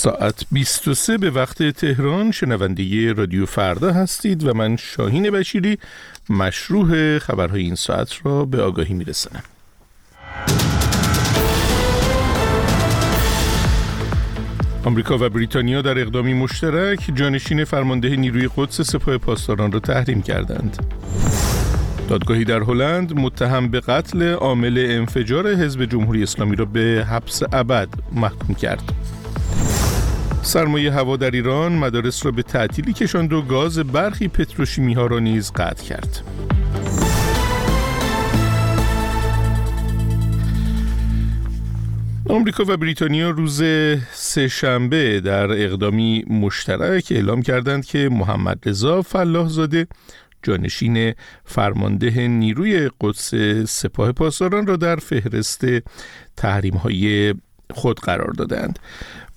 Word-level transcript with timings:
ساعت 0.00 0.44
23 0.52 1.18
به 1.18 1.30
وقت 1.30 1.62
تهران 1.62 2.30
شنونده 2.30 3.12
رادیو 3.12 3.46
فردا 3.46 3.92
هستید 3.92 4.46
و 4.46 4.54
من 4.54 4.76
شاهین 4.76 5.30
بشیری 5.30 5.78
مشروع 6.30 7.18
خبرهای 7.18 7.62
این 7.62 7.74
ساعت 7.74 8.12
را 8.24 8.44
به 8.44 8.62
آگاهی 8.62 8.94
میرسنم 8.94 9.42
آمریکا 14.84 15.18
و 15.20 15.28
بریتانیا 15.28 15.82
در 15.82 15.98
اقدامی 15.98 16.34
مشترک 16.34 17.10
جانشین 17.14 17.64
فرمانده 17.64 18.16
نیروی 18.16 18.48
قدس 18.56 18.80
سپاه 18.80 19.18
پاسداران 19.18 19.72
را 19.72 19.80
تحریم 19.80 20.22
کردند. 20.22 20.86
دادگاهی 22.08 22.44
در 22.44 22.60
هلند 22.60 23.18
متهم 23.18 23.68
به 23.68 23.80
قتل 23.80 24.32
عامل 24.32 24.86
انفجار 24.90 25.54
حزب 25.54 25.84
جمهوری 25.84 26.22
اسلامی 26.22 26.56
را 26.56 26.64
به 26.64 27.06
حبس 27.10 27.42
ابد 27.52 27.88
محکوم 28.12 28.54
کرد. 28.54 28.92
سرمایه 30.42 30.92
هوا 30.92 31.16
در 31.16 31.30
ایران 31.30 31.72
مدارس 31.72 32.26
را 32.26 32.32
به 32.32 32.42
تعطیلی 32.42 32.92
کشاند 32.92 33.32
و 33.32 33.42
گاز 33.42 33.78
برخی 33.78 34.28
پتروشیمی 34.28 34.94
ها 34.94 35.06
را 35.06 35.18
نیز 35.18 35.52
قطع 35.52 35.84
کرد. 35.84 36.22
آمریکا 42.30 42.64
و 42.68 42.76
بریتانیا 42.76 43.30
روز 43.30 43.62
سهشنبه 44.12 45.20
در 45.20 45.52
اقدامی 45.52 46.24
مشترک 46.30 47.08
اعلام 47.10 47.42
کردند 47.42 47.84
که 47.84 48.08
محمد 48.08 48.68
رضا 48.68 49.02
فلاح 49.02 49.48
زاده 49.48 49.86
جانشین 50.42 51.14
فرمانده 51.44 52.28
نیروی 52.28 52.90
قدس 53.00 53.34
سپاه 53.68 54.12
پاسداران 54.12 54.66
را 54.66 54.76
در 54.76 54.96
فهرست 54.96 55.64
تحریم 56.36 56.74
های 56.74 57.34
خود 57.74 58.00
قرار 58.00 58.32
دادند. 58.32 58.78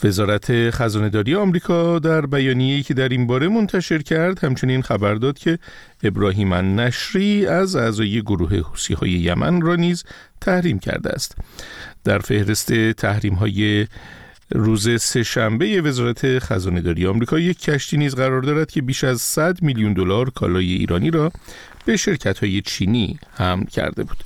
وزارت 0.04 0.70
خزانهداری 0.70 1.36
آمریکا 1.36 2.00
در 2.00 2.26
بیانیه‌ای 2.26 2.84
که 2.84 2.94
در 2.94 3.10
این 3.10 3.28
باره 3.28 3.48
منتشر 3.48 4.02
کرد 4.02 4.44
همچنین 4.44 4.82
خبر 4.82 5.16
داد 5.16 5.38
که 5.40 5.60
ابراهیم 6.04 6.54
نشری 6.54 7.46
از 7.48 7.76
اعضای 7.76 8.22
گروه 8.22 8.56
حوسی 8.56 8.94
های 8.94 9.12
یمن 9.12 9.62
را 9.62 9.76
نیز 9.76 10.04
تحریم 10.42 10.80
کرده 10.80 11.10
است. 11.10 11.36
در 12.04 12.20
فهرست 12.20 12.92
تحریم 12.92 13.34
های 13.34 13.88
روز 14.52 15.02
سهشنبه 15.02 15.82
وزارت 15.82 16.40
خزانه 16.40 16.82
داری 16.82 17.08
آمریکا 17.08 17.40
یک 17.40 17.62
کشتی 17.62 17.98
نیز 17.98 18.16
قرار 18.16 18.42
دارد 18.42 18.72
که 18.72 18.82
بیش 18.82 19.04
از 19.04 19.22
100 19.22 19.62
میلیون 19.62 19.94
دلار 19.94 20.30
کالای 20.30 20.74
ایرانی 20.74 21.12
را 21.12 21.32
به 21.86 21.98
شرکت 21.98 22.40
های 22.40 22.62
چینی 22.62 23.20
حمل 23.34 23.66
کرده 23.66 24.04
بود. 24.04 24.18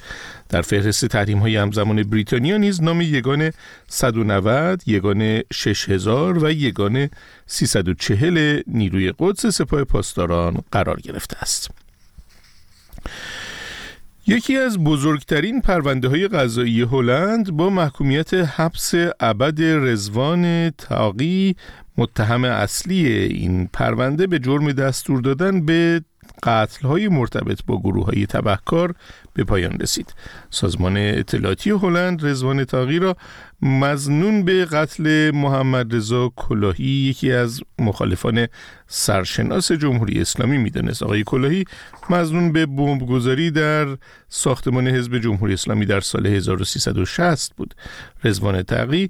در 0.50 0.62
فهرست 0.62 1.06
تحریم 1.06 1.40
های 1.40 1.56
همزمان 1.56 2.04
بریتانیا 2.04 2.58
نیز 2.58 2.84
نام 2.84 3.02
یگان 3.02 3.52
190 3.88 4.84
یگان 4.86 5.42
6000 5.54 6.44
و 6.44 6.52
یگان 6.52 7.10
340 7.46 8.62
نیروی 8.68 9.14
قدس 9.20 9.46
سپاه 9.46 9.84
پاسداران 9.84 10.64
قرار 10.72 11.00
گرفته 11.00 11.38
است. 11.42 11.70
یکی 14.28 14.58
از 14.58 14.78
بزرگترین 14.80 15.62
پرونده 15.62 16.08
های 16.08 16.28
قضایی 16.28 16.82
هلند 16.82 17.52
با 17.52 17.70
محکومیت 17.70 18.34
حبس 18.34 18.94
ابد 19.20 19.62
رزوان 19.62 20.70
تاقی 20.70 21.56
متهم 21.98 22.44
اصلی 22.44 23.08
این 23.08 23.70
پرونده 23.74 24.28
به 24.28 24.40
جرم 24.40 24.72
دستور 24.72 25.22
دادن 25.22 25.66
به 25.66 26.02
قتل 26.44 26.88
های 26.88 27.08
مرتبط 27.08 27.60
با 27.66 27.80
گروه 27.80 28.06
های 28.06 28.26
تبهکار 28.26 28.96
به 29.34 29.44
پایان 29.44 29.80
رسید. 29.80 30.14
سازمان 30.50 30.98
اطلاعاتی 30.98 31.70
هلند 31.70 32.26
رزوان 32.26 32.66
تاقی 32.66 33.00
را 33.00 33.18
مزنون 33.62 34.44
به 34.44 34.66
قتل 34.66 35.32
محمد 35.32 35.96
رضا 35.96 36.32
کلاهی 36.36 36.86
یکی 36.86 37.32
از 37.32 37.62
مخالفان 37.80 38.48
سرشناس 38.88 39.72
جمهوری 39.72 40.22
اسلامی 40.22 40.58
می‌دانست. 40.58 41.04
آقای 41.04 41.24
کلاهی 41.24 41.66
مزنون 42.10 42.52
به 42.52 42.66
بمبگذاری 42.66 43.52
در 43.52 43.88
ساختمان 44.30 44.88
حزب 44.88 45.18
جمهوری 45.18 45.54
اسلامی 45.54 45.86
در 45.86 46.00
سال 46.00 46.28
1360 46.28 47.56
بود. 47.56 47.76
رزوان 48.24 48.64
تقی 48.64 49.10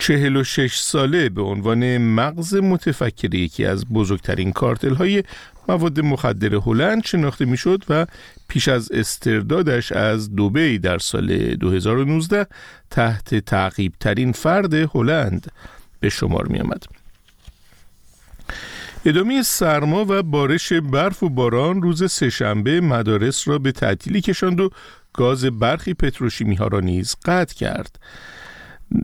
46 0.00 0.78
ساله 0.78 1.28
به 1.28 1.42
عنوان 1.42 1.98
مغز 1.98 2.54
متفکر 2.54 3.34
یکی 3.34 3.64
از 3.64 3.86
بزرگترین 3.86 4.52
کارتل 4.52 4.94
های 4.94 5.24
مواد 5.68 6.00
مخدر 6.00 6.54
هلند 6.54 7.04
شناخته 7.04 7.44
می‌شد 7.44 7.84
و 7.88 8.06
پیش 8.48 8.68
از 8.68 8.92
استردادش 8.92 9.92
از 9.92 10.36
دوبی 10.36 10.78
در 10.78 10.98
سال 10.98 11.54
2019 11.54 12.46
تحت 12.90 13.34
تعقیب 13.34 13.92
ترین 14.00 14.32
فرد 14.32 14.74
هلند 14.74 15.52
به 16.00 16.08
شمار 16.08 16.46
می 16.46 16.60
آمد. 16.60 16.84
ادامه 19.04 19.42
سرما 19.42 20.04
و 20.08 20.22
بارش 20.22 20.72
برف 20.72 21.22
و 21.22 21.28
باران 21.28 21.82
روز 21.82 22.12
سهشنبه 22.12 22.80
مدارس 22.80 23.48
را 23.48 23.58
به 23.58 23.72
تعطیلی 23.72 24.20
کشاند 24.20 24.60
و 24.60 24.70
گاز 25.12 25.44
برخی 25.44 25.94
پتروشیمی 25.94 26.54
ها 26.54 26.66
را 26.66 26.80
نیز 26.80 27.16
قطع 27.24 27.54
کرد. 27.54 27.98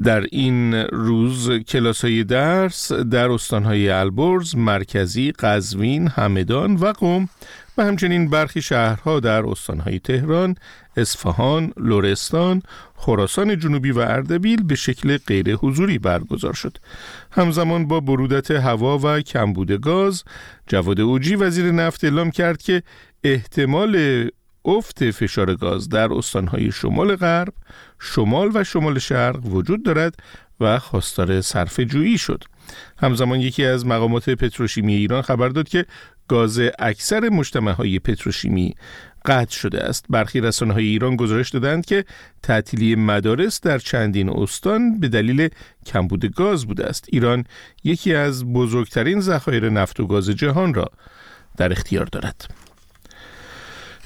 در 0.05 0.27
این 0.33 0.75
روز 0.75 1.51
کلاس 1.51 2.05
های 2.05 2.25
درس 2.25 2.93
در 2.93 3.31
استانهای 3.31 3.89
البرز، 3.89 4.57
مرکزی، 4.57 5.33
قزوین، 5.33 6.09
همدان 6.09 6.77
و 6.77 6.93
قم 6.93 7.29
و 7.79 7.85
همچنین 7.85 8.31
برخی 8.31 8.63
شهرها 8.63 9.21
در 9.21 9.47
استانهای 9.47 9.99
تهران، 9.99 10.55
اصفهان، 10.97 11.73
لرستان، 11.77 12.63
خراسان 12.95 13.59
جنوبی 13.59 13.91
و 13.91 13.99
اردبیل 13.99 14.63
به 14.63 14.75
شکل 14.75 15.19
غیر 15.27 15.55
حضوری 15.55 15.99
برگزار 15.99 16.53
شد. 16.53 16.79
همزمان 17.31 17.89
با 17.89 18.01
برودت 18.01 18.51
هوا 18.51 18.99
و 18.99 19.21
کمبود 19.21 19.73
گاز، 19.73 20.25
جواد 20.67 21.01
اوجی 21.01 21.37
وزیر 21.37 21.73
نفت 21.73 22.05
اعلام 22.05 22.31
کرد 22.31 22.63
که 22.63 22.83
احتمال 23.25 24.29
افت 24.67 25.11
فشار 25.11 25.55
گاز 25.55 25.89
در 25.89 26.13
استانهای 26.13 26.73
شمال 26.73 27.17
غرب، 27.17 27.53
شمال 27.99 28.51
و 28.55 28.65
شمال 28.65 28.99
شرق 28.99 29.47
وجود 29.47 29.85
دارد 29.85 30.15
و 30.61 30.79
خواستار 30.79 31.41
صرف 31.41 31.81
جویی 31.81 32.19
شد. 32.19 32.45
همزمان 32.99 33.41
یکی 33.41 33.65
از 33.65 33.87
مقامات 33.87 34.31
پتروشیمی 34.31 34.95
ایران 34.95 35.23
خبر 35.23 35.49
داد 35.49 35.69
که 35.69 35.87
گاز 36.29 36.61
اکثر 36.79 37.29
مجتمع 37.29 37.73
های 37.73 37.99
پتروشیمی 37.99 38.75
قطع 39.25 39.57
شده 39.57 39.85
است. 39.85 40.05
برخی 40.11 40.41
رسانه 40.41 40.75
های 40.75 40.85
ایران 40.85 41.17
گزارش 41.17 41.51
دادند 41.51 41.87
که 41.87 42.05
تعطیلی 42.43 42.95
مدارس 42.95 43.61
در 43.61 43.79
چندین 43.79 44.29
استان 44.29 45.01
به 45.01 45.09
دلیل 45.09 45.49
کمبود 45.87 46.35
گاز 46.35 46.67
بوده 46.67 46.87
است. 46.87 47.05
ایران 47.09 47.45
یکی 47.85 48.15
از 48.15 48.45
بزرگترین 48.45 49.21
ذخایر 49.21 49.71
نفت 49.71 50.01
و 50.01 50.07
گاز 50.07 50.31
جهان 50.31 50.75
را 50.75 50.91
در 51.57 51.73
اختیار 51.73 52.07
دارد. 52.07 52.66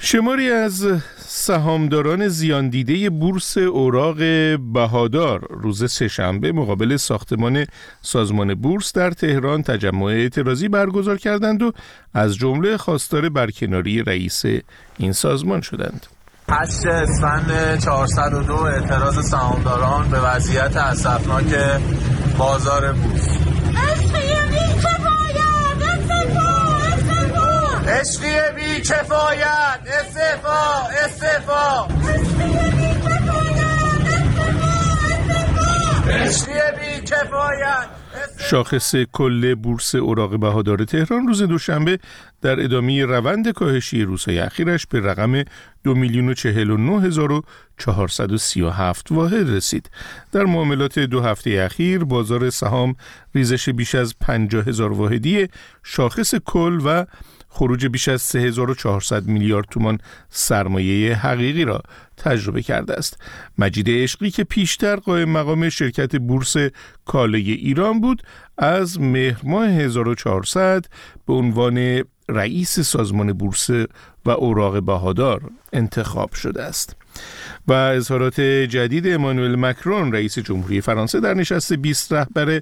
شماری 0.02 0.50
از 0.50 0.86
سهامداران 1.16 2.28
زیان 2.28 2.68
دیده 2.68 3.10
بورس 3.10 3.58
اوراق 3.58 4.16
بهادار 4.72 5.46
روز 5.50 5.90
سهشنبه 5.90 6.52
مقابل 6.52 6.96
ساختمان 6.96 7.66
سازمان 8.02 8.54
بورس 8.54 8.92
در 8.92 9.10
تهران 9.10 9.62
تجمع 9.62 10.04
اعتراضی 10.04 10.68
برگزار 10.68 11.16
کردند 11.16 11.62
و 11.62 11.72
از 12.14 12.36
جمله 12.36 12.76
خواستار 12.76 13.28
برکناری 13.28 14.02
رئیس 14.02 14.42
این 14.98 15.12
سازمان 15.12 15.60
شدند. 15.60 16.06
8 16.48 16.86
اسفند 16.86 17.78
402 17.78 18.54
اعتراض 18.54 19.30
سهامداران 19.30 20.10
به 20.10 20.20
وضعیت 20.20 20.76
اسفناک 20.76 21.80
بازار 22.38 22.92
بورس 22.92 23.49
عشقی 27.88 28.36
بی 28.56 28.80
کفایت 28.80 29.80
بی 36.80 37.06
کفایت 37.06 38.00
شاخص 38.38 38.94
کل 39.12 39.54
بورس 39.54 39.94
اوراق 39.94 40.40
بهادار 40.40 40.84
تهران 40.84 41.26
روز 41.26 41.42
دوشنبه 41.42 41.98
در 42.42 42.60
ادامه 42.60 43.04
روند 43.04 43.48
کاهشی 43.48 44.02
روزهای 44.02 44.38
اخیرش 44.38 44.86
به 44.86 45.00
رقم 45.00 45.44
دو 45.84 45.94
میلیون 45.94 46.34
و 47.30 47.40
واحد 49.10 49.50
رسید. 49.50 49.90
در 50.32 50.44
معاملات 50.44 50.98
دو 50.98 51.20
هفته 51.20 51.50
اخیر 51.50 52.04
بازار 52.04 52.50
سهام 52.50 52.96
ریزش 53.34 53.68
بیش 53.68 53.94
از 53.94 54.14
پنجاه 54.20 54.64
هزار 54.64 54.92
واحدی 54.92 55.48
شاخص 55.82 56.34
کل 56.34 56.80
و 56.84 57.04
خروج 57.50 57.86
بیش 57.86 58.08
از 58.08 58.22
3400 58.22 59.26
میلیارد 59.26 59.66
تومان 59.70 59.98
سرمایه 60.30 61.14
حقیقی 61.14 61.64
را 61.64 61.82
تجربه 62.16 62.62
کرده 62.62 62.94
است. 62.94 63.22
مجید 63.58 63.90
عشقی 63.90 64.30
که 64.30 64.44
پیشتر 64.44 64.96
قائم 64.96 65.28
مقام 65.28 65.68
شرکت 65.68 66.16
بورس 66.16 66.56
کالای 67.04 67.52
ایران 67.52 68.00
بود 68.00 68.22
از 68.58 69.00
مهر 69.00 69.40
ماه 69.44 69.68
1400 69.68 70.84
به 71.26 71.32
عنوان 71.32 72.04
رئیس 72.28 72.80
سازمان 72.80 73.32
بورس 73.32 73.70
و 74.24 74.30
اوراق 74.30 74.82
بهادار 74.82 75.50
انتخاب 75.72 76.32
شده 76.32 76.62
است. 76.62 76.96
و 77.68 77.72
اظهارات 77.72 78.40
جدید 78.40 79.08
امانوئل 79.08 79.56
مکرون 79.56 80.12
رئیس 80.12 80.38
جمهوری 80.38 80.80
فرانسه 80.80 81.20
در 81.20 81.34
نشست 81.34 81.72
20 81.72 82.12
رهبر 82.12 82.60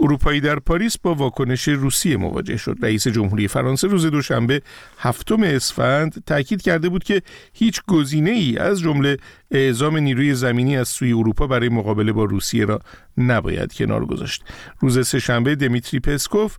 اروپایی 0.00 0.40
در 0.40 0.58
پاریس 0.58 0.98
با 0.98 1.14
واکنش 1.14 1.68
روسیه 1.68 2.16
مواجه 2.16 2.56
شد. 2.56 2.76
رئیس 2.82 3.08
جمهوری 3.08 3.48
فرانسه 3.48 3.88
روز 3.88 4.06
دوشنبه 4.06 4.62
هفتم 4.98 5.42
اسفند 5.42 6.22
تاکید 6.26 6.62
کرده 6.62 6.88
بود 6.88 7.04
که 7.04 7.22
هیچ 7.52 7.80
گزینه 7.88 8.30
ای 8.30 8.58
از 8.58 8.80
جمله 8.80 9.16
اعزام 9.50 9.96
نیروی 9.96 10.34
زمینی 10.34 10.76
از 10.76 10.88
سوی 10.88 11.12
اروپا 11.12 11.46
برای 11.46 11.68
مقابله 11.68 12.12
با 12.12 12.24
روسیه 12.24 12.64
را 12.64 12.80
نباید 13.18 13.72
کنار 13.72 14.06
گذاشت. 14.06 14.44
روز 14.80 15.08
سهشنبه 15.08 15.54
دمیتری 15.54 16.00
پسکوف 16.00 16.56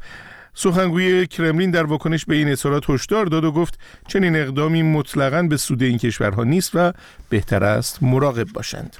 سخنگوی 0.54 1.28
کرملین 1.28 1.72
در 1.72 1.84
واکنش 1.84 2.26
به 2.26 2.36
این 2.36 2.48
اظهارات 2.50 2.90
هشدار 2.90 3.26
داد 3.26 3.44
و 3.44 3.52
گفت 3.52 3.80
چنین 4.08 4.36
اقدامی 4.36 4.84
مطلقاً 4.84 5.44
به 5.44 5.58
سود 5.58 5.84
این 5.84 5.98
کشورها 5.98 6.44
نیست 6.44 6.72
و 6.74 6.94
بهتر 7.30 7.64
است 7.64 8.04
مراقب 8.04 8.48
باشند. 8.54 8.98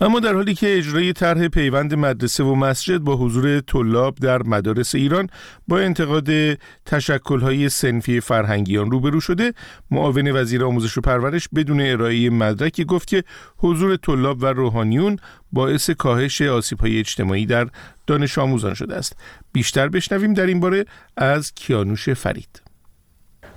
اما 0.00 0.20
در 0.20 0.34
حالی 0.34 0.54
که 0.54 0.78
اجرای 0.78 1.12
طرح 1.12 1.48
پیوند 1.48 1.94
مدرسه 1.94 2.44
و 2.44 2.54
مسجد 2.54 2.98
با 2.98 3.16
حضور 3.16 3.60
طلاب 3.60 4.14
در 4.14 4.42
مدارس 4.42 4.94
ایران 4.94 5.28
با 5.68 5.78
انتقاد 5.78 6.28
تشکل‌های 6.86 7.68
سنفی 7.68 8.20
فرهنگیان 8.20 8.90
روبرو 8.90 9.20
شده 9.20 9.52
معاون 9.90 10.30
وزیر 10.30 10.64
آموزش 10.64 10.98
و 10.98 11.00
پرورش 11.00 11.48
بدون 11.54 11.80
ارائه 11.80 12.30
مدرکی 12.30 12.84
گفت 12.84 13.08
که 13.08 13.24
حضور 13.56 13.96
طلاب 13.96 14.42
و 14.42 14.46
روحانیون 14.46 15.18
باعث 15.52 15.90
کاهش 15.90 16.42
آسیب‌های 16.42 16.98
اجتماعی 16.98 17.46
در 17.46 17.68
دانش 18.06 18.38
آموزان 18.38 18.74
شده 18.74 18.96
است. 18.96 19.16
بیشتر 19.52 19.88
بشنویم 19.88 20.34
در 20.34 20.46
این 20.46 20.60
باره 20.60 20.84
از 21.16 21.54
کیانوش 21.54 22.08
فرید. 22.08 22.62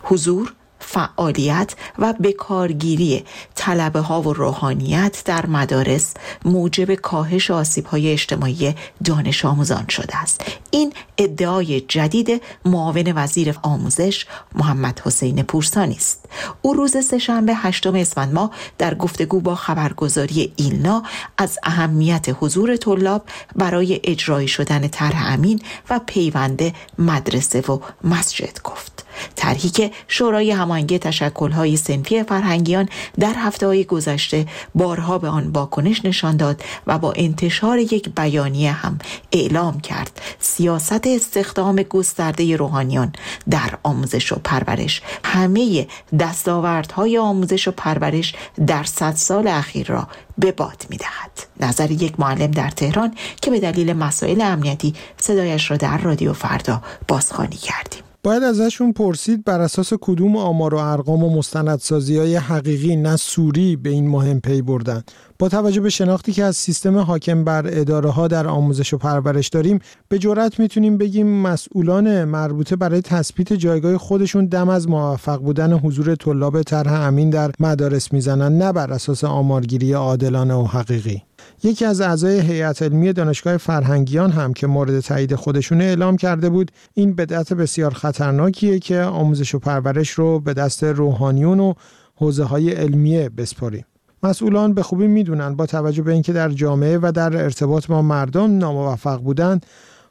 حضور 0.02 0.54
فعالیت 0.80 1.76
و 2.00 2.14
بکارگیری 2.14 3.24
طلبه 3.56 4.00
ها 4.00 4.22
و 4.22 4.34
روحانیت 4.34 5.22
در 5.26 5.46
مدارس 5.46 6.14
موجب 6.46 6.94
کاهش 6.96 7.52
آسیب 7.52 7.86
های 7.86 8.12
اجتماعی 8.12 8.76
دانش 9.06 9.46
آموزان 9.46 9.86
شده 9.90 10.18
است. 10.18 10.44
این 10.72 10.94
ادعای 11.18 11.82
جدید 11.82 12.42
معاون 12.66 13.14
وزیر 13.16 13.56
آموزش 13.62 14.26
محمد 14.56 15.02
حسین 15.06 15.44
پورسانی 15.44 15.96
است. 15.96 16.26
او 16.62 16.74
روز 16.74 17.06
سهشنبه 17.06 17.56
هشتم 17.56 17.96
اسفند 17.96 18.34
ماه 18.34 18.52
در 18.78 18.96
گفتگو 18.96 19.42
با 19.42 19.56
خبرگزاری 19.56 20.54
ایلنا 20.56 21.04
از 21.38 21.60
اهمیت 21.64 22.26
حضور 22.40 22.78
طلاب 22.78 23.24
برای 23.56 24.02
اجرایی 24.04 24.48
شدن 24.48 24.88
طرح 24.88 25.34
امین 25.34 25.62
و 25.90 26.00
پیوند 26.06 26.74
مدرسه 26.98 27.62
و 27.62 27.80
مسجد 28.04 28.62
گفت. 28.64 29.09
طرحی 29.36 29.70
که 29.70 29.92
شورای 30.08 30.52
هماهنگی 30.52 31.00
تشکل‌های 31.00 31.78
سنفی 31.78 32.24
فرهنگیان 32.24 32.90
در 33.20 33.34
هفته 33.38 33.68
های 33.68 33.84
گذشته 33.84 34.46
بارها 34.76 35.18
به 35.18 35.28
آن 35.28 35.48
واکنش 35.48 36.06
نشان 36.06 36.38
داد 36.38 36.64
و 36.88 36.98
با 36.98 37.14
انتشار 37.16 37.78
یک 37.78 38.10
بیانیه 38.10 38.72
هم 38.72 39.00
اعلام 39.32 39.80
کرد 39.80 40.22
سیاست 40.40 41.08
استخدام 41.08 41.76
گسترده 41.76 42.56
روحانیان 42.56 43.14
در 43.50 43.78
آموزش 43.84 44.32
و 44.32 44.36
پرورش 44.44 45.02
همه 45.24 45.88
دستاوردهای 46.20 47.18
آموزش 47.18 47.68
و 47.68 47.72
پرورش 47.72 48.36
در 48.68 48.84
صد 48.84 49.16
سال 49.16 49.48
اخیر 49.48 49.88
را 49.88 50.08
به 50.38 50.52
باد 50.52 50.86
می 50.90 50.98
دهد. 50.98 51.32
نظر 51.60 51.92
یک 51.92 52.20
معلم 52.20 52.52
در 52.52 52.70
تهران 52.70 53.16
که 53.42 53.52
به 53.52 53.60
دلیل 53.60 53.94
مسائل 53.94 54.42
امنیتی 54.42 54.94
صدایش 55.18 55.72
را 55.72 55.78
در 55.78 55.98
رادیو 55.98 56.34
فردا 56.34 56.82
بازخوانی 57.08 57.56
کردیم. 57.56 58.09
باید 58.24 58.44
ازشون 58.44 58.94
پرسید 58.94 59.44
بر 59.44 59.62
اساس 59.62 59.94
کدوم 60.02 60.38
آمار 60.38 60.74
و 60.74 60.78
ارقام 60.78 61.24
و 61.24 61.38
مستندسازی 61.38 62.18
های 62.18 62.36
حقیقی 62.36 62.96
نه 62.96 63.16
سوری 63.16 63.76
به 63.76 63.90
این 63.90 64.08
مهم 64.08 64.40
پی 64.40 64.62
بردن. 64.62 65.04
با 65.40 65.50
توجه 65.50 65.82
به 65.82 65.90
شناختی 65.90 66.32
که 66.32 66.44
از 66.44 66.58
سیستم 66.58 66.98
حاکم 66.98 67.44
بر 67.44 67.64
اداره 67.68 68.10
ها 68.10 68.28
در 68.28 68.48
آموزش 68.48 68.94
و 68.94 68.98
پرورش 68.98 69.48
داریم 69.48 69.80
به 70.10 70.20
جرات 70.20 70.60
می‌تونیم 70.60 70.98
بگیم 70.98 71.28
مسئولان 71.28 72.24
مربوطه 72.24 72.76
برای 72.76 73.02
تثبیت 73.02 73.54
جایگاه 73.54 73.98
خودشون 73.98 74.46
دم 74.46 74.70
از 74.70 74.90
موفق 74.90 75.42
بودن 75.42 75.74
حضور 75.74 76.16
طلاب 76.16 76.64
طرح 76.64 76.94
امین 76.94 77.30
در 77.30 77.52
مدارس 77.60 78.14
می‌زنن 78.14 78.58
نه 78.58 78.74
بر 78.74 78.92
اساس 78.94 79.24
آمارگیری 79.24 79.94
عادلانه 79.94 80.54
و 80.54 80.64
حقیقی. 80.64 81.29
یکی 81.64 81.86
از 81.86 82.02
اعضای 82.02 82.40
هیئت 82.40 82.82
علمی 82.82 83.14
دانشگاه 83.14 83.58
فرهنگیان 83.58 84.32
هم 84.32 84.54
که 84.54 84.68
مورد 84.68 85.00
تایید 85.00 85.36
خودشون 85.36 85.82
اعلام 85.82 86.18
کرده 86.18 86.50
بود 86.50 86.72
این 86.94 87.16
بدعت 87.16 87.54
بسیار 87.54 87.94
خطرناکیه 87.94 88.80
که 88.80 89.00
آموزش 89.02 89.56
و 89.56 89.60
پرورش 89.60 90.10
رو 90.10 90.40
به 90.40 90.54
دست 90.54 90.84
روحانیون 90.84 91.60
و 91.60 91.74
حوزه 92.16 92.44
های 92.44 92.72
علمیه 92.72 93.30
بسپاریم 93.30 93.86
مسئولان 94.24 94.74
به 94.74 94.84
خوبی 94.84 95.08
می‌دونن 95.08 95.56
با 95.56 95.66
توجه 95.66 96.02
به 96.02 96.14
اینکه 96.14 96.34
در 96.34 96.50
جامعه 96.50 96.98
و 96.98 97.12
در 97.16 97.44
ارتباط 97.44 97.88
با 97.88 98.02
مردم 98.02 98.58
ناموفق 98.58 99.22
بودن 99.22 99.60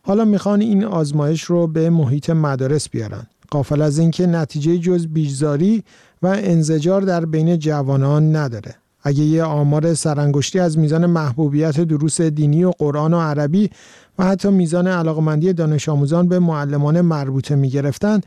حالا 0.03 0.25
می‌خوان 0.25 0.61
این 0.61 0.85
آزمایش 0.85 1.43
رو 1.43 1.67
به 1.67 1.91
محیط 1.91 2.31
مدارس 2.31 2.89
بیارن. 2.89 3.27
قافل 3.51 3.83
از 3.83 3.99
اینکه 3.99 4.27
نتیجه 4.27 4.79
جز 4.79 5.07
بیزاری 5.07 5.85
و 6.23 6.27
انزجار 6.27 7.03
در 7.03 7.25
بین 7.25 7.59
جوانان 7.59 8.37
نداره. 8.37 8.75
اگه 9.09 9.25
یه 9.25 9.45
آمار 9.45 9.95
سرانگشتی 9.95 10.59
از 10.59 10.79
میزان 10.79 11.07
محبوبیت 11.07 11.81
دروس 11.81 12.21
دینی 12.21 12.65
و 12.65 12.71
قرآن 12.79 13.15
و 13.15 13.21
عربی 13.21 13.71
و 14.19 14.25
حتی 14.25 14.49
میزان 14.51 14.87
علاقمندی 14.87 15.53
دانش 15.53 15.89
آموزان 15.89 16.29
به 16.29 16.39
معلمان 16.39 17.01
مربوطه 17.01 17.55
می 17.55 17.71
گرفتن 17.71 18.21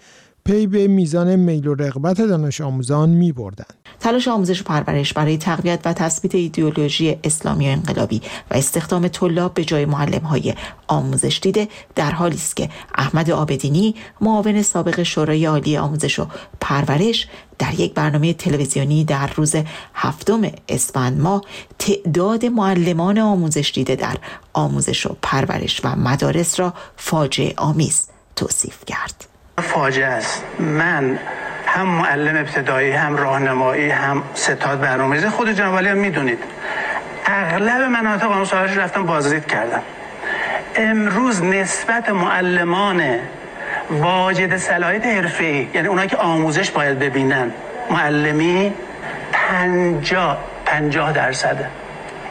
پی 0.46 0.68
به 0.68 0.88
میزان 0.88 1.36
میل 1.36 1.68
و 1.68 1.74
رغبت 1.74 2.22
دانش 2.22 2.62
آموزان 2.62 3.10
می 3.10 3.32
بردن. 3.32 3.66
تلاش 4.00 4.28
آموزش 4.28 4.62
و 4.62 4.64
پرورش 4.64 5.14
برای 5.14 5.38
تقویت 5.38 5.80
و 5.86 5.94
تثبیت 5.94 6.36
ایدئولوژی 6.36 7.18
اسلامی 7.24 7.68
و 7.68 7.72
انقلابی 7.72 8.22
و 8.52 8.54
استخدام 8.54 9.08
طلاب 9.08 9.54
به 9.54 9.64
جای 9.64 9.86
معلم 9.86 10.22
های 10.22 10.54
آموزش 10.88 11.40
دیده 11.44 11.68
در 11.96 12.12
حالی 12.12 12.36
است 12.36 12.56
که 12.56 12.70
احمد 12.96 13.32
آبدینی 13.32 13.96
معاون 14.22 14.62
سابق 14.62 15.04
شورای 15.04 15.46
عالی 15.46 15.78
آموزش 15.78 16.20
و 16.20 16.28
پرورش 16.62 17.28
در 17.62 17.80
یک 17.80 17.94
برنامه 17.94 18.34
تلویزیونی 18.34 19.06
در 19.06 19.30
روز 19.36 19.56
هفتم 19.96 20.42
اسفند 20.70 21.22
ماه 21.22 21.42
تعداد 21.80 22.46
معلمان 22.46 23.20
آموزش 23.20 23.72
دیده 23.76 23.96
در 23.96 24.16
آموزش 24.54 25.06
و 25.06 25.18
پرورش 25.22 25.82
و 25.84 25.96
مدارس 25.96 26.60
را 26.60 26.74
فاجعه 26.98 27.54
آمیز 27.58 28.10
توصیف 28.36 28.78
کرد. 28.86 29.28
فاجعه 29.58 30.06
است. 30.06 30.44
من 30.60 31.20
هم 31.66 31.88
معلم 31.88 32.38
ابتدایی 32.38 32.92
هم 32.92 33.18
راهنمایی 33.18 33.90
هم 33.90 34.24
ستاد 34.34 34.80
برنامه‌ریزی 34.80 35.30
خود 35.30 35.50
جناب 35.50 35.86
هم 35.86 35.98
می‌دونید 35.98 36.40
اغلب 37.26 37.82
مناطق 37.82 38.32
آموزش 38.32 38.54
رفتم 38.54 39.06
بازدید 39.06 39.46
کردم. 39.46 39.82
امروز 40.76 41.44
نسبت 41.44 42.10
معلمان 42.10 43.20
واجد 43.90 44.58
صلاحیت 44.58 45.06
حرفه‌ای. 45.06 45.68
یعنی 45.74 45.88
اونایی 45.88 46.10
که 46.10 46.18
آموزش 46.18 46.72
باید 46.72 47.00
ببینن. 47.00 47.52
معلمی 47.92 48.74
پنجاه 49.32 50.38
پنجاه 50.66 51.14
درصده. 51.14 51.70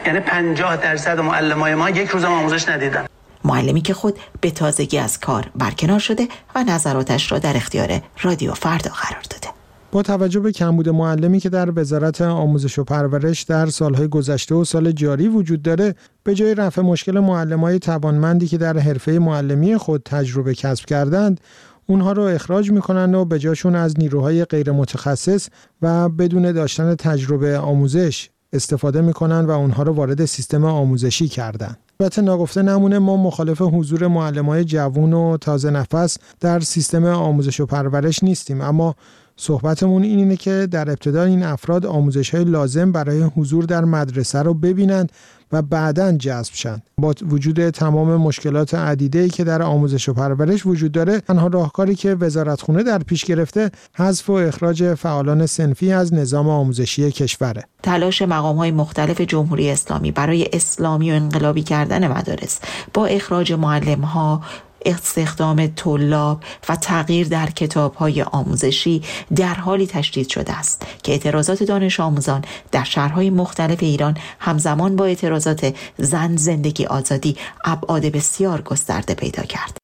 یعنی 0.05 0.19
پنجاه 0.19 0.77
درصد 0.77 1.19
معلمای 1.19 1.75
ما 1.75 1.89
یک 1.89 2.09
روز 2.09 2.23
آموزش 2.23 2.69
ندیدن. 2.69 3.05
معلمی 3.43 3.81
که 3.81 3.93
خود 3.93 4.19
به 4.41 4.51
تازگی 4.51 4.97
از 4.97 5.19
کار 5.19 5.49
برکنار 5.55 5.99
شده 5.99 6.27
و 6.55 6.63
نظراتش 6.63 7.31
را 7.31 7.39
در 7.39 7.57
اختیار 7.57 8.01
رادیو 8.21 8.53
فردا 8.53 8.91
قرار 8.91 9.23
داده. 9.29 9.60
با 9.91 10.01
توجه 10.01 10.39
به 10.39 10.51
کمبود 10.51 10.89
معلمی 10.89 11.39
که 11.39 11.49
در 11.49 11.79
وزارت 11.79 12.21
آموزش 12.21 12.79
و 12.79 12.83
پرورش 12.83 13.41
در 13.41 13.65
سالهای 13.65 14.07
گذشته 14.07 14.55
و 14.55 14.63
سال 14.63 14.91
جاری 14.91 15.27
وجود 15.27 15.61
داره 15.61 15.95
به 16.23 16.35
جای 16.35 16.55
رفع 16.55 16.81
مشکل 16.81 17.19
معلمای 17.19 17.79
توانمندی 17.79 18.47
که 18.47 18.57
در 18.57 18.77
حرفه 18.77 19.19
معلمی 19.19 19.77
خود 19.77 20.01
تجربه 20.05 20.55
کسب 20.55 20.85
کردند 20.85 21.41
اونها 21.87 22.11
رو 22.11 22.23
اخراج 22.23 22.71
می‌کنند 22.71 23.15
و 23.15 23.25
به 23.25 23.39
جاشون 23.39 23.75
از 23.75 23.99
نیروهای 23.99 24.45
غیر 24.45 24.71
متخصص 24.71 25.49
و 25.81 26.09
بدون 26.09 26.51
داشتن 26.51 26.95
تجربه 26.95 27.57
آموزش 27.57 28.29
استفاده 28.53 29.01
می‌کنن 29.01 29.45
و 29.45 29.51
اونها 29.51 29.83
رو 29.83 29.93
وارد 29.93 30.25
سیستم 30.25 30.65
آموزشی 30.65 31.27
کردند. 31.27 31.77
البته 32.01 32.21
ناگفته 32.21 32.61
نمونه 32.61 32.99
ما 32.99 33.17
مخالف 33.17 33.61
حضور 33.61 34.03
های 34.03 34.63
جوون 34.63 35.13
و 35.13 35.37
تازه 35.37 35.69
نفس 35.69 36.17
در 36.39 36.59
سیستم 36.59 37.05
آموزش 37.05 37.59
و 37.59 37.65
پرورش 37.65 38.23
نیستیم 38.23 38.61
اما 38.61 38.95
صحبتمون 39.41 40.03
اینه 40.03 40.35
که 40.35 40.67
در 40.71 40.89
ابتدا 40.89 41.23
این 41.23 41.43
افراد 41.43 41.85
آموزش 41.85 42.35
های 42.35 42.43
لازم 42.43 42.91
برای 42.91 43.21
حضور 43.21 43.63
در 43.63 43.85
مدرسه 43.85 44.39
رو 44.39 44.53
ببینند 44.53 45.11
و 45.51 45.61
بعدا 45.61 46.11
جذب 46.11 46.53
شند 46.53 46.83
با 46.97 47.13
وجود 47.29 47.69
تمام 47.69 48.15
مشکلات 48.15 48.73
عدیده 48.73 49.29
که 49.29 49.43
در 49.43 49.61
آموزش 49.61 50.09
و 50.09 50.13
پرورش 50.13 50.65
وجود 50.65 50.91
داره 50.91 51.19
تنها 51.19 51.47
راهکاری 51.47 51.95
که 51.95 52.15
وزارتخونه 52.15 52.83
در 52.83 52.99
پیش 52.99 53.25
گرفته 53.25 53.71
حذف 53.93 54.29
و 54.29 54.33
اخراج 54.33 54.93
فعالان 54.93 55.45
سنفی 55.45 55.91
از 55.91 56.13
نظام 56.13 56.49
آموزشی 56.49 57.11
کشوره. 57.11 57.63
تلاش 57.83 58.21
مقام 58.21 58.55
های 58.55 58.71
مختلف 58.71 59.21
جمهوری 59.21 59.69
اسلامی 59.69 60.11
برای 60.11 60.47
اسلامی 60.53 61.11
و 61.11 61.15
انقلابی 61.15 61.63
کردن 61.63 62.07
مدارس 62.07 62.59
با 62.93 63.05
اخراج 63.05 63.53
معلم 63.53 64.01
ها 64.01 64.41
استخدام 64.85 65.67
طلاب 65.67 66.43
و 66.69 66.75
تغییر 66.75 67.27
در 67.27 67.49
کتابهای 67.49 68.21
آموزشی 68.21 69.01
در 69.35 69.53
حالی 69.53 69.87
تشدید 69.87 70.29
شده 70.29 70.53
است 70.53 70.85
که 71.03 71.11
اعتراضات 71.11 71.63
دانش 71.63 71.99
آموزان 71.99 72.41
در 72.71 72.83
شهرهای 72.83 73.29
مختلف 73.29 73.83
ایران 73.83 74.17
همزمان 74.39 74.95
با 74.95 75.05
اعتراضات 75.05 75.75
زن 75.97 76.35
زندگی 76.35 76.85
آزادی 76.85 77.37
ابعاد 77.65 78.05
بسیار 78.05 78.61
گسترده 78.61 79.13
پیدا 79.13 79.43
کرد. 79.43 79.77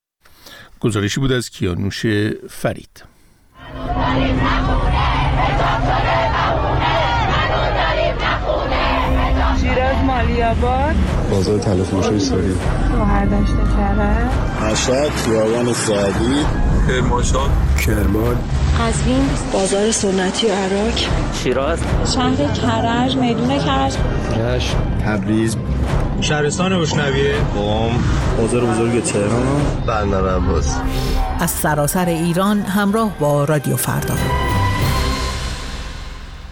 گزارشی 0.79 1.19
بود 1.19 1.31
از 1.31 1.49
کیانوش 1.49 2.05
فرید. 2.49 3.03
آباد 10.17 10.95
بازار 11.31 11.59
تلفروشی 11.59 12.19
ساری 12.19 12.55
شوهر 12.91 13.25
داشته 13.25 13.53
کرد 13.77 14.31
مشهد 14.71 15.09
خیابان 15.09 15.73
سعدی. 15.73 16.45
کرمانشاه. 16.87 17.49
کرمان. 17.85 18.35
قزوین. 18.79 19.29
بازار 19.53 19.91
سنتی 19.91 20.47
عراق. 20.47 20.93
شیراز. 21.43 21.79
شهر 22.13 22.35
کرج 22.35 23.15
میدون 23.15 23.57
کرج. 23.59 23.93
رشت 24.39 24.75
تبریز. 25.05 25.57
شهرستان 26.21 26.81
بشنویه 26.81 27.33
قم 27.55 27.91
بازار 28.37 28.65
بزرگ 28.65 29.03
تهران. 29.03 29.61
بندر 29.87 30.35
عباس 30.35 30.77
از 31.39 31.51
سراسر 31.51 32.05
ایران 32.05 32.61
همراه 32.61 33.11
با 33.19 33.43
رادیو 33.43 33.75
فردا. 33.75 34.13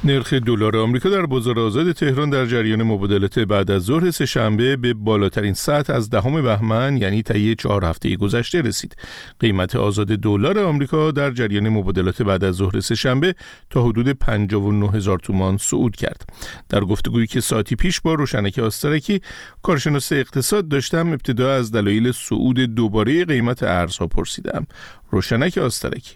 نرخ 0.05 0.33
دلار 0.33 0.77
آمریکا 0.77 1.09
در 1.09 1.25
بازار 1.25 1.59
آزاد 1.59 1.91
تهران 1.91 2.29
در 2.29 2.45
جریان 2.45 2.83
مبادلات 2.83 3.39
بعد 3.39 3.71
از 3.71 3.83
ظهر 3.83 4.11
سهشنبه 4.11 4.75
به 4.75 4.93
بالاترین 4.93 5.53
سطح 5.53 5.93
از 5.93 6.09
دهم 6.09 6.41
بهمن 6.41 6.97
یعنی 6.97 7.21
طی 7.21 7.55
چهار 7.55 7.85
هفته 7.85 8.15
گذشته 8.15 8.61
رسید. 8.61 8.95
قیمت 9.39 9.75
آزاد 9.75 10.07
دلار 10.07 10.59
آمریکا 10.59 11.11
در 11.11 11.31
جریان 11.31 11.69
مبادلات 11.69 12.21
بعد 12.21 12.43
از 12.43 12.55
ظهر 12.55 12.79
سهشنبه 12.79 13.35
تا 13.69 13.83
حدود 13.83 14.09
59 14.09 14.91
هزار 14.91 15.19
تومان 15.19 15.57
صعود 15.57 15.95
کرد. 15.95 16.29
در 16.69 16.79
گفتگویی 16.79 17.27
که 17.27 17.41
ساعتی 17.41 17.75
پیش 17.75 18.01
با 18.01 18.13
روشنک 18.13 18.59
آسترکی 18.59 19.21
کارشناس 19.61 20.11
اقتصاد 20.11 20.67
داشتم 20.67 21.07
ابتدا 21.07 21.53
از 21.53 21.71
دلایل 21.71 22.11
صعود 22.11 22.59
دوباره 22.59 23.25
قیمت 23.25 23.63
ارزها 23.63 24.07
پرسیدم. 24.07 24.67
روشنک 25.11 25.57
آسترکی 25.57 26.15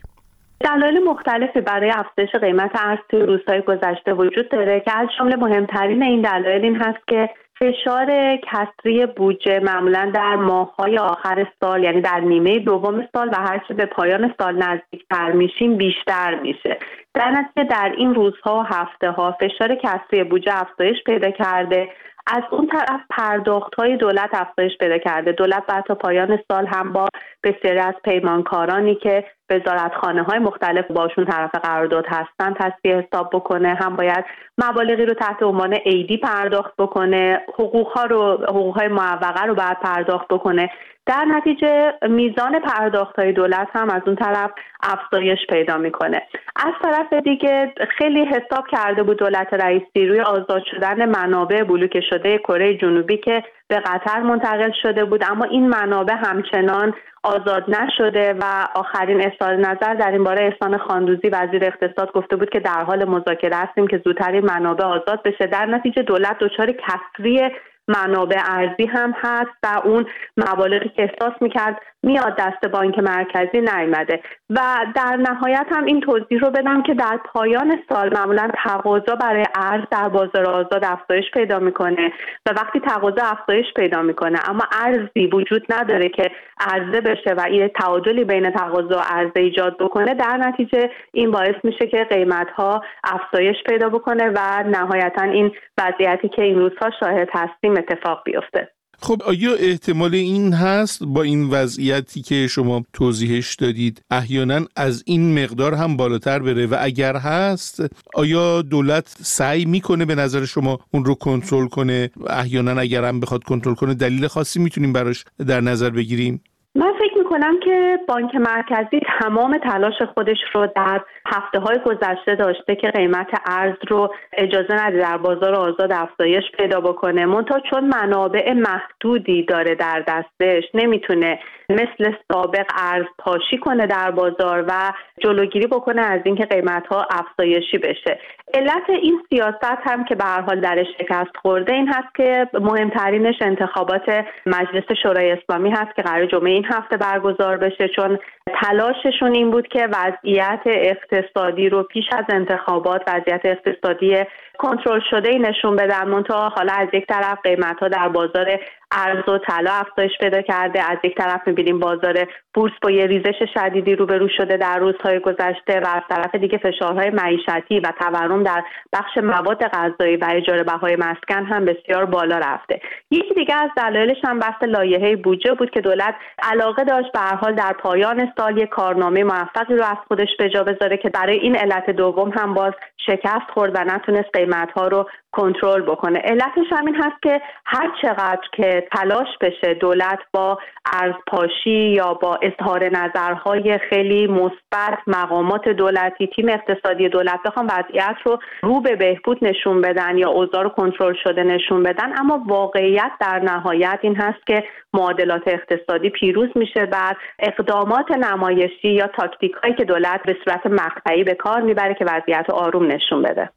دلایل 0.62 1.04
مختلفی 1.04 1.62
برای 1.62 1.92
افزایش 1.92 2.36
قیمت 2.36 2.72
ارز 2.76 3.00
توی 3.10 3.22
روزهای 3.22 3.62
گذشته 3.62 4.14
وجود 4.14 4.50
داره 4.50 4.80
که 4.80 4.98
از 4.98 5.08
جمله 5.20 5.36
مهمترین 5.36 6.04
این 6.04 6.22
دلایل 6.22 6.64
این 6.64 6.76
هست 6.76 7.08
که 7.08 7.30
فشار 7.60 8.38
کسری 8.38 9.06
بودجه 9.06 9.60
معمولا 9.60 10.12
در 10.14 10.36
ماههای 10.36 10.98
آخر 10.98 11.48
سال 11.60 11.84
یعنی 11.84 12.02
در 12.02 12.20
نیمه 12.20 12.60
دوم 12.60 13.08
سال 13.16 13.30
و 13.30 13.36
هرچه 13.36 13.74
به 13.74 13.86
پایان 13.86 14.34
سال 14.42 14.64
نزدیکتر 14.64 15.32
میشیم 15.32 15.78
بیشتر 15.78 16.40
میشه. 16.40 16.78
در 17.14 17.32
نتیجه 17.32 17.68
در 17.70 17.94
این 17.98 18.16
روزها 18.16 18.60
و 18.60 18.62
هفته 18.62 19.12
ها 19.12 19.38
فشار 19.42 19.76
کسری 19.76 20.24
بودجه 20.24 20.62
افزایش 20.62 21.04
پیدا 21.06 21.32
کرده. 21.32 21.90
از 22.28 22.44
اون 22.52 22.68
طرف 22.68 23.02
پرداخت 23.10 23.76
های 23.76 23.98
دولت 23.98 24.30
افزایش 24.34 24.78
پیدا 24.78 24.98
کرده. 24.98 25.32
دولت 25.32 25.64
بعد 25.68 25.84
تا 25.84 25.96
پایان 25.96 26.40
سال 26.52 26.68
هم 26.68 26.94
با 26.94 27.08
بسیاری 27.44 27.80
از 27.80 27.96
پیمانکارانی 28.04 28.96
که 28.96 29.26
وزارتخانه 29.50 30.24
های 30.24 30.40
مختلف 30.40 30.92
باشون 30.92 31.26
طرف 31.26 31.56
قرارداد 31.56 32.06
هستن 32.08 32.54
تصفیه 32.54 32.96
حساب 32.96 33.30
بکنه. 33.34 33.78
هم 33.82 33.96
باید 33.96 34.26
مبالغی 34.58 35.06
رو 35.06 35.14
تحت 35.14 35.44
عنوان 35.44 35.78
ایدی 35.86 36.18
پرداخت 36.18 36.74
بکنه. 36.78 37.42
حقوق 37.54 37.88
ها 37.88 38.04
رو 38.04 38.38
حقوق 38.50 38.78
های 38.78 38.88
معوقه 38.88 39.44
رو 39.44 39.56
باید 39.56 39.80
پرداخت 39.80 40.28
بکنه. 40.28 40.70
در 41.06 41.26
نتیجه 41.26 41.94
میزان 42.10 42.60
پرداخت 42.60 43.20
های 43.20 43.34
دولت 43.34 43.68
هم 43.74 43.90
از 43.90 44.02
اون 44.06 44.16
طرف 44.16 44.52
افزایش 44.84 45.40
پیدا 45.50 45.78
می‌کنه. 45.78 46.22
از 46.56 46.74
طرف 46.82 47.14
دیگه 47.14 47.74
خیلی 47.98 48.26
حساب 48.26 48.68
کرده 48.72 49.04
بود 49.04 49.18
دولت 49.18 49.54
رئیسی 49.54 50.08
روی 50.08 50.22
آزاد 50.22 50.64
شدن 50.72 51.10
منابع 51.10 51.64
بلوک 51.64 52.00
شده 52.10 52.38
کره 52.38 52.78
جنوبی 52.78 53.18
که 53.18 53.44
به 53.68 53.80
قطر 53.80 54.20
منتقل 54.20 54.72
شده 54.82 55.06
بود. 55.06 55.24
اما 55.32 55.46
این 55.46 55.70
منابع 55.70 56.14
همچنان 56.14 56.94
آزاد 57.24 57.64
نشده 57.70 58.34
و 58.34 58.68
آخرین 58.76 59.22
اظهار 59.26 59.56
نظر 59.56 59.94
در 59.94 60.12
این 60.12 60.24
باره 60.24 60.46
احسان 60.46 60.78
خاندوزی 60.78 61.30
وزیر 61.30 61.66
اقتصاد 61.66 62.12
گفته 62.12 62.36
بود 62.36 62.50
که 62.50 62.60
در 62.60 62.84
حال 62.84 63.06
مذاکره 63.06 63.56
هستیم 63.56 63.88
که 63.88 64.02
زودتر 64.06 64.32
این 64.32 64.46
منابع 64.46 64.86
آزاد 64.86 65.24
بشه. 65.24 65.48
در 65.48 65.66
نتیجه 65.66 66.02
دولت 66.02 66.38
دچار 66.40 66.72
کسری 66.72 67.50
منابع 67.90 68.38
ارزی 68.46 68.86
هم 68.86 69.14
هست 69.18 69.52
و 69.64 69.82
اون 69.84 70.06
مبالغی 70.38 70.90
که 70.90 71.02
احساس 71.04 71.42
می‌کرد 71.42 71.82
میاد 72.04 72.36
دست 72.38 72.66
بانک 72.66 73.00
مرکزی 73.00 73.62
نیامده 73.62 74.22
و 74.50 74.60
در 74.96 75.16
نهایت 75.16 75.66
هم 75.72 75.86
این 75.86 76.02
توضیح 76.02 76.40
رو 76.40 76.50
بدم 76.50 76.84
که 76.84 76.94
در 76.94 77.20
پایان 77.34 77.80
سال 77.90 78.14
معمولا 78.14 78.50
تقاضا 78.64 79.16
برای 79.16 79.46
ارز 79.56 79.84
در 79.92 80.10
بازار 80.10 80.46
آزاد 80.46 80.86
افزایش 80.86 81.26
پیدا 81.34 81.60
می‌کنه 81.60 82.12
و 82.46 82.50
وقتی 82.50 82.80
تقاضا 82.80 83.22
افزایش 83.24 83.66
پیدا 83.76 84.02
می‌کنه 84.02 84.50
اما 84.50 84.64
ارزی 84.72 85.28
وجود 85.34 85.66
نداره 85.70 86.10
که 86.10 86.32
عرضه 86.60 87.02
بشه 87.02 87.34
و 87.34 87.42
این 87.42 87.68
تعادلی 87.68 88.24
بین 88.24 88.52
تقاضا 88.52 88.98
و 88.98 89.02
عرضه 89.10 89.40
ایجاد 89.40 89.78
بکنه 89.78 90.14
در 90.14 90.38
نتیجه 90.38 90.90
این 91.14 91.32
باعث 91.32 91.56
میشه 91.64 91.88
که 91.88 92.04
قیمت 92.04 92.50
ها 92.50 92.84
افزایش 93.04 93.58
پیدا 93.66 93.90
بکنه 93.90 94.30
و 94.36 94.64
نهایتا 94.64 95.22
این 95.22 95.52
وضعیتی 95.78 96.30
که 96.30 96.42
این 96.42 96.60
روزها 96.60 96.90
شاهد 97.00 97.30
هستیم 97.34 97.79
اتفاق 97.80 98.24
بیفته. 98.26 98.70
خب 99.02 99.22
آیا 99.26 99.54
احتمال 99.54 100.16
این 100.16 100.54
هست 100.54 101.04
با 101.04 101.22
این 101.22 101.50
وضعیتی 101.50 102.22
که 102.22 102.48
شما 102.48 102.84
توضیحش 102.94 103.56
دادید 103.56 104.02
احیانا 104.12 104.60
از 104.76 105.04
این 105.06 105.44
مقدار 105.44 105.74
هم 105.74 105.98
بالاتر 105.98 106.40
بره؟ 106.40 106.66
و 106.66 106.78
اگر 106.80 107.16
هست 107.16 107.84
آیا 108.14 108.62
دولت 108.62 109.16
سعی 109.22 109.66
می‌کنه 109.66 110.06
به 110.06 110.16
نظر 110.16 110.46
شما 110.46 110.80
اون 110.94 111.06
رو 111.06 111.16
کنترل 111.16 111.68
کنه؟ 111.68 112.10
احیانا 112.28 112.82
اگر 112.82 113.04
هم 113.04 113.20
بخواد 113.20 113.44
کنترل 113.44 113.76
کنه 113.76 113.94
دلیل 113.94 114.28
خاصی 114.28 114.60
می‌تونیم 114.60 114.94
براش 114.94 115.26
در 115.48 115.62
نظر 115.62 115.90
بگیریم؟ 115.90 116.44
من 116.76 116.94
فکر 117.00 117.19
می‌کنم 117.30 117.60
که 117.60 118.00
بانک 118.08 118.36
مرکزی 118.36 119.00
تمام 119.20 119.58
تلاش 119.58 120.02
خودش 120.14 120.38
رو 120.54 120.68
در 120.76 121.02
هفته 121.26 121.60
های 121.60 121.80
گذشته 121.86 122.36
داشته 122.36 122.76
که 122.76 122.88
قیمت 122.88 123.28
ارز 123.46 123.76
رو 123.88 124.14
اجازه 124.34 124.86
نده 124.86 124.98
در 125.00 125.18
بازار 125.18 125.56
آزاد 125.56 125.92
افزایش 125.92 126.44
پیدا 126.58 126.82
بکنه. 126.82 127.26
منتها 127.26 127.60
چون 127.60 127.84
منابع 127.84 128.54
محدودی 128.54 129.44
داره 129.44 129.76
در 129.76 130.04
دستش 130.08 130.64
نمی‌تونه 130.74 131.40
مثل 131.70 132.14
سابق 132.32 132.66
ارز 132.78 133.06
پاشی 133.18 133.58
کنه 133.58 133.88
در 133.88 134.12
بازار 134.12 134.66
و 134.68 134.94
جلوگیری 135.24 135.68
بکنه 135.68 136.02
از 136.02 136.22
اینکه 136.24 136.46
قیمت 136.46 136.88
ها 136.88 137.08
افزایشی 137.12 137.78
بشه. 137.78 138.20
علت 138.54 138.90
این 138.90 139.22
سیاست 139.30 139.82
هم 139.84 140.06
که 140.06 140.16
به 140.16 140.24
هر 140.24 140.42
حال 140.42 140.60
درش 140.60 140.88
شکست 141.00 141.38
خورده 141.42 141.74
این 141.74 141.88
هست 141.88 142.16
که 142.16 142.48
مهمترینش 142.54 143.36
انتخابات 143.42 144.26
مجلس 144.46 144.84
شورای 145.04 145.32
اسلامی 145.32 145.70
هست 145.70 145.96
که 145.96 146.02
قرار 146.02 146.26
جمعه 146.26 146.52
این 146.52 146.66
هفته 146.66 146.98
برگزار 147.20 147.58
بشه 147.58 147.88
چون 147.96 148.20
تلاششون 148.62 149.36
این 149.36 149.52
بود 149.52 149.68
که 149.68 149.88
وضعیت 149.88 150.62
اقتصادی 150.66 151.70
رو 151.70 151.84
پیش 151.84 152.06
از 152.12 152.26
انتخابات 152.30 153.02
وضعیت 153.08 153.42
اقتصادی 153.44 154.18
کنترل 154.60 155.02
شده 155.10 155.30
ای 155.30 155.40
نشون 155.40 155.76
بدن. 155.76 156.08
منتها 156.08 156.50
حالا 156.50 156.74
از 156.74 156.88
یک 156.94 157.08
طرف 157.08 157.38
قیمت 157.44 157.80
ها 157.80 157.88
در 157.88 158.10
بازار 158.10 158.60
ارز 158.92 159.30
و 159.30 159.38
طلا 159.38 159.72
افزایش 159.72 160.12
پیدا 160.20 160.42
کرده. 160.42 160.92
از 160.92 160.98
یک 161.04 161.16
طرف 161.16 161.42
می‌بینیم 161.48 161.80
بازار 161.80 162.28
بورس 162.54 162.74
با 162.82 162.92
یه 162.92 163.06
ریزش 163.06 163.36
شدیدی 163.54 163.96
روبرو 163.96 164.28
شده 164.38 164.58
در 164.58 164.80
روزهای 164.80 165.20
گذشته 165.20 165.80
و 165.80 165.88
از 165.88 166.02
طرف 166.10 166.36
دیگه 166.36 166.58
فشارهای 166.58 167.10
معیشتی 167.10 167.80
و 167.80 167.94
تورم 168.00 168.44
در 168.44 168.64
بخش 168.94 169.18
مواد 169.18 169.68
غذایی 169.68 170.16
و 170.16 170.28
اجاره 170.30 170.64
بهای 170.64 170.96
مسکن 170.96 171.46
هم 171.46 171.66
بسیار 171.66 172.06
بالا 172.06 172.38
رفته. 172.38 172.82
یکی 173.12 173.34
دیگه 173.34 173.56
از 173.56 173.70
دلایلش 173.78 174.18
هم 174.24 174.40
بحث 174.40 174.64
لایحه 174.64 175.16
بودجه 175.16 175.54
بود 175.54 175.70
که 175.70 175.82
دولت 175.82 176.16
علاقه 176.44 176.84
داشت 176.84 177.12
به 177.12 177.20
حال 177.20 177.56
در 177.56 177.74
پایان 177.74 178.34
سال 178.38 178.58
یک 178.58 178.70
کارنامه 178.70 179.24
موفقی 179.24 179.76
رو 179.76 179.84
از 179.84 179.98
خودش 180.08 180.30
به 180.40 180.50
جا 180.50 180.64
بذاره 180.64 180.98
که 180.98 181.10
برای 181.10 181.40
این 181.40 181.56
علت 181.56 181.90
دوم 181.90 182.30
هم 182.30 182.54
باز 182.54 182.74
شکست 183.06 183.52
خورد 183.54 183.72
و 183.76 183.84
نتونست 183.84 184.32
قیمت 184.50 184.72
ها 184.72 184.88
رو 184.88 185.06
کنترل 185.32 185.82
بکنه. 185.82 186.20
علتش 186.20 186.66
همین 186.72 186.96
هست 186.96 187.22
که 187.24 187.42
هر 187.66 187.92
چقدر 188.02 188.42
که 188.52 188.88
تلاش 188.92 189.28
بشه 189.42 189.74
دولت 189.74 190.20
با 190.34 190.60
ارزپاشی 190.94 191.90
یا 191.90 192.14
با 192.14 192.40
اظهار 192.42 192.90
نظرهای 192.90 193.78
خیلی 193.90 194.28
مثبت 194.28 195.00
مقامات 195.08 195.70
دولتی 195.70 196.28
تیم 196.28 196.50
اقتصادی 196.50 197.10
دولت 197.10 197.40
بخوام 197.46 197.68
وضعیت 197.68 198.16
رو 198.26 198.40
رو 198.64 198.82
به 198.82 198.96
بهبود 198.96 199.38
نشون 199.42 199.82
بدن 199.82 200.18
یا 200.18 200.30
اوضاع 200.30 200.64
رو 200.64 200.70
کنترل 200.70 201.16
شده 201.24 201.44
نشون 201.44 201.84
بدن. 201.84 202.20
اما 202.20 202.44
واقعیت 202.48 203.12
در 203.20 203.40
نهایت 203.40 204.00
این 204.02 204.16
هست 204.16 204.48
که 204.48 204.64
معادلات 204.94 205.44
اقتصادی 205.48 206.10
پیروز 206.10 206.50
میشه 206.56 206.86
بر 206.86 207.18
اقدامات 207.40 208.12
نمایشی 208.12 208.90
یا 208.90 209.08
تاکتیک 209.08 209.52
هایی 209.64 209.76
که 209.76 209.86
دولت 209.86 210.24
به 210.26 210.38
صورت 210.46 210.66
مقطعی 210.66 211.24
به 211.24 211.34
کار 211.34 211.62
می‌بره 211.62 211.94
که 211.94 212.06
وضعیت 212.06 212.50
آروم 212.50 212.92
نشون 212.92 213.22
بده. 213.22 213.50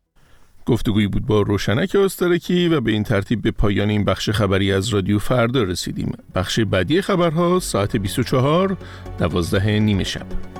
گفتگویی 0.66 1.06
بود 1.06 1.26
با 1.26 1.42
روشنک 1.42 1.94
استرکی 1.94 2.68
و 2.68 2.80
به 2.80 2.92
این 2.92 3.04
ترتیب 3.04 3.42
به 3.42 3.50
پایان 3.50 3.90
این 3.90 4.04
بخش 4.04 4.30
خبری 4.30 4.72
از 4.72 4.88
رادیو 4.88 5.18
فردا 5.18 5.62
رسیدیم. 5.62 6.12
بخش 6.34 6.60
بعدی 6.60 7.02
خبرها 7.02 7.60
ساعت 7.60 7.96
24 7.96 8.76
دوازده 9.18 9.78
نیمه 9.78 10.04
شب. 10.04 10.51